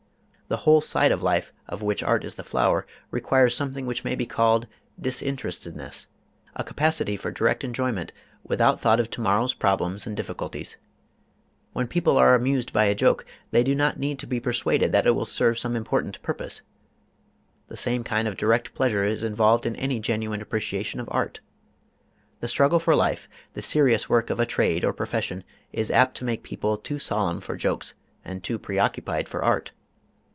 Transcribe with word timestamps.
The 0.47 0.57
whole 0.67 0.81
side 0.81 1.13
of 1.13 1.23
life 1.23 1.53
of 1.69 1.81
which 1.81 2.03
art 2.03 2.25
is 2.25 2.35
the 2.35 2.43
flower 2.43 2.85
requires 3.09 3.55
something 3.55 3.85
which 3.85 4.03
may 4.03 4.15
be 4.15 4.25
called 4.25 4.67
disinterestedness, 4.99 6.07
a 6.57 6.63
capacity 6.65 7.15
for 7.15 7.31
direct 7.31 7.63
enjoyment 7.63 8.11
without 8.43 8.81
thought 8.81 8.99
of 8.99 9.09
tomorrow's 9.09 9.53
problems 9.53 10.05
and 10.05 10.17
difficulties. 10.17 10.75
When 11.71 11.87
people 11.87 12.17
are 12.17 12.35
amused 12.35 12.73
by 12.73 12.83
a 12.83 12.93
joke 12.95 13.23
they 13.51 13.63
do 13.63 13.73
not 13.73 13.97
need 13.97 14.19
to 14.19 14.27
be 14.27 14.41
persuaded 14.41 14.91
that 14.91 15.07
it 15.07 15.11
will 15.15 15.23
serve 15.25 15.57
some 15.57 15.73
important 15.73 16.21
purpose. 16.21 16.59
The 17.69 17.77
same 17.77 18.03
kind 18.03 18.27
of 18.27 18.35
direct 18.35 18.73
pleasure 18.73 19.05
is 19.05 19.23
involved 19.23 19.65
in 19.65 19.77
any 19.77 20.01
genuine 20.01 20.41
appreciation 20.41 20.99
of 20.99 21.07
art. 21.09 21.39
The 22.41 22.49
struggle 22.49 22.81
for 22.81 22.93
life, 22.93 23.29
the 23.53 23.61
serious 23.61 24.09
work 24.09 24.29
of 24.29 24.41
a 24.41 24.45
trade 24.45 24.83
or 24.83 24.91
profession, 24.91 25.45
is 25.71 25.89
apt 25.89 26.17
to 26.17 26.25
make 26.25 26.43
people 26.43 26.77
too 26.77 26.99
solemn 26.99 27.39
for 27.39 27.55
jokes 27.55 27.93
and 28.25 28.43
too 28.43 28.59
pre 28.59 28.77
occupied 28.77 29.29
for 29.29 29.41
art. 29.45 29.71